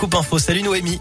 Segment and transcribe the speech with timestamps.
[0.00, 0.38] Scoop Info.
[0.38, 0.98] Salut Noémie.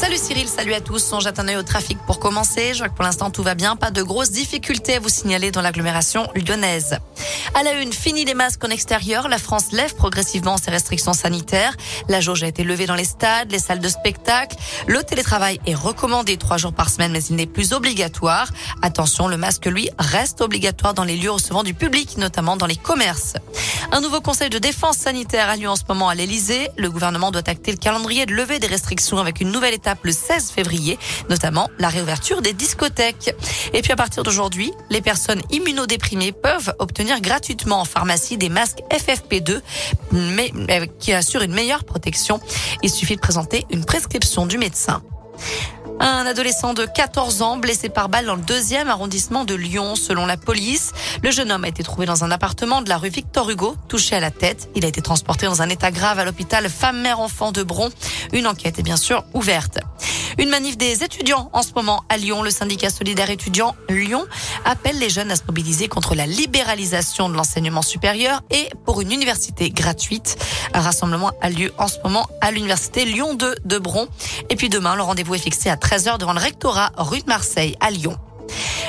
[0.00, 1.12] Salut Cyril, salut à tous.
[1.12, 2.72] On jette un œil au trafic pour commencer.
[2.72, 3.76] Je vois que pour l'instant tout va bien.
[3.76, 6.96] Pas de grosses difficultés à vous signaler dans l'agglomération lyonnaise.
[7.52, 9.28] À la une, fini les masques en extérieur.
[9.28, 11.76] La France lève progressivement ses restrictions sanitaires.
[12.08, 14.56] La jauge a été levée dans les stades, les salles de spectacle.
[14.86, 18.48] Le télétravail est recommandé trois jours par semaine, mais il n'est plus obligatoire.
[18.80, 22.76] Attention, le masque, lui, reste obligatoire dans les lieux recevant du public, notamment dans les
[22.76, 23.34] commerces.
[23.92, 26.70] Un nouveau conseil de défense sanitaire a lieu en ce moment à l'Elysée.
[26.78, 30.12] Le gouvernement doit acter le calendrier de levée des restrictions avec une nouvelle étape le
[30.12, 33.34] 16 février, notamment la réouverture des discothèques.
[33.72, 38.80] Et puis à partir d'aujourd'hui, les personnes immunodéprimées peuvent obtenir gratuitement en pharmacie des masques
[38.90, 39.60] FFP2
[40.12, 42.40] mais, euh, qui assurent une meilleure protection.
[42.82, 45.02] Il suffit de présenter une prescription du médecin.
[46.02, 50.24] Un adolescent de 14 ans blessé par balle dans le deuxième arrondissement de Lyon, selon
[50.24, 50.92] la police.
[51.22, 54.16] Le jeune homme a été trouvé dans un appartement de la rue Victor Hugo, touché
[54.16, 54.70] à la tête.
[54.74, 57.90] Il a été transporté dans un état grave à l'hôpital femme-mère-enfant de Bron.
[58.32, 59.78] Une enquête est bien sûr ouverte.
[60.40, 62.42] Une manif des étudiants en ce moment à Lyon.
[62.42, 64.24] Le syndicat solidaire étudiant Lyon
[64.64, 69.12] appelle les jeunes à se mobiliser contre la libéralisation de l'enseignement supérieur et pour une
[69.12, 70.38] université gratuite.
[70.72, 74.08] Un rassemblement a lieu en ce moment à l'université Lyon 2 de Bron.
[74.48, 77.76] Et puis demain, le rendez-vous est fixé à 13h devant le rectorat rue de Marseille
[77.80, 78.16] à Lyon.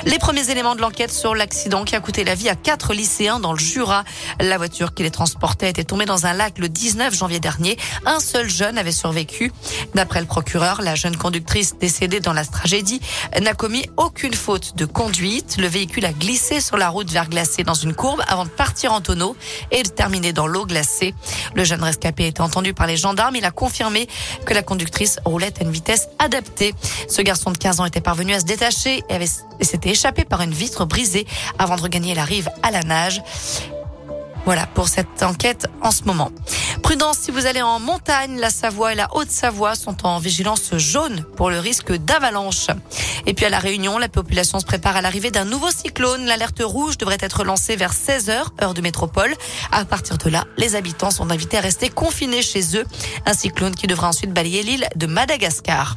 [0.04, 3.38] Les premiers éléments de l'enquête sur l'accident qui a coûté la vie à quatre lycéens
[3.38, 4.02] dans le Jura.
[4.40, 7.76] La voiture qui les transportait était tombée dans un lac le 19 janvier dernier.
[8.04, 9.52] Un seul jeune avait survécu.
[9.94, 13.00] D'après le procureur, la jeune conductrice décédée dans la tragédie
[13.40, 15.56] n'a commis aucune faute de conduite.
[15.58, 19.00] Le véhicule a glissé sur la route verglacée dans une courbe avant de partir en
[19.00, 19.36] tonneau
[19.70, 21.14] et de terminer dans l'eau glacée.
[21.54, 23.36] Le jeune rescapé a été entendu par les gendarmes.
[23.36, 24.08] Il a confirmé
[24.46, 26.74] que la conductrice roulait à une vitesse adaptée.
[27.08, 29.18] Ce garçon de 15 ans était parvenu à se détacher et
[29.62, 31.26] et s'était échappé par une vitre brisée
[31.58, 33.22] avant de regagner la rive à la nage.
[34.44, 36.32] Voilà pour cette enquête en ce moment.
[36.82, 41.24] Prudence si vous allez en montagne, la Savoie et la Haute-Savoie sont en vigilance jaune
[41.36, 42.66] pour le risque d'avalanche.
[43.26, 46.24] Et puis à la Réunion, la population se prépare à l'arrivée d'un nouveau cyclone.
[46.24, 49.32] L'alerte rouge devrait être lancée vers 16 h heure de métropole.
[49.70, 52.84] À partir de là, les habitants sont invités à rester confinés chez eux.
[53.26, 55.96] Un cyclone qui devra ensuite balayer l'île de Madagascar.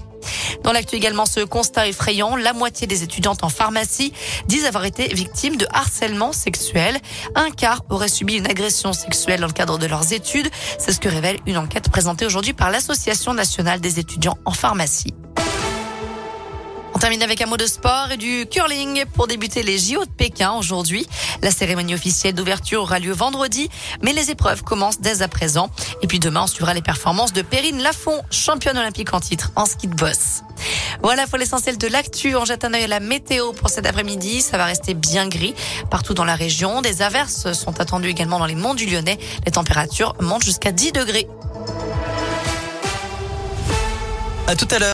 [0.66, 4.12] Dans l'actu également, ce constat effrayant, la moitié des étudiantes en pharmacie
[4.48, 6.98] disent avoir été victimes de harcèlement sexuel.
[7.36, 10.50] Un quart aurait subi une agression sexuelle dans le cadre de leurs études.
[10.80, 15.14] C'est ce que révèle une enquête présentée aujourd'hui par l'Association nationale des étudiants en pharmacie.
[16.96, 20.10] On termine avec un mot de sport et du curling pour débuter les JO de
[20.10, 21.06] Pékin aujourd'hui.
[21.42, 23.70] La cérémonie officielle d'ouverture aura lieu vendredi,
[24.02, 25.70] mais les épreuves commencent dès à présent.
[26.02, 29.66] Et puis demain, on suivra les performances de Perrine Lafont, championne olympique en titre en
[29.66, 30.44] ski de boss.
[31.04, 32.38] Voilà pour l'essentiel de l'actu.
[32.38, 34.42] On jette un œil à la météo pour cet après-midi.
[34.42, 35.54] Ça va rester bien gris
[35.92, 36.82] partout dans la région.
[36.82, 39.20] Des averses sont attendues également dans les monts du Lyonnais.
[39.46, 41.28] Les températures montent jusqu'à 10 degrés.
[44.48, 44.84] À tout à l'heure.